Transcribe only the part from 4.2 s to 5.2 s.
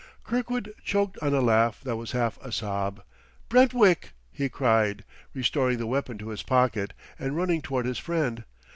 he cried,